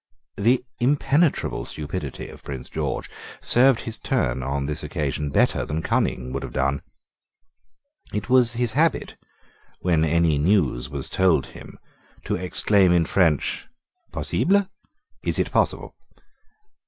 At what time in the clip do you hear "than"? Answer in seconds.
5.63-5.83